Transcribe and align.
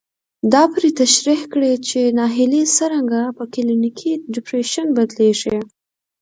دا 0.53 0.63
پرې 0.73 0.89
تشرېح 1.01 1.41
کړي 1.53 1.73
چې 1.87 1.99
ناهيلي 2.19 2.63
څرنګه 2.77 3.21
په 3.37 3.43
کلينيکي 3.53 4.11
ډېپريشن 4.33 4.87
بدلېږي. 4.97 5.57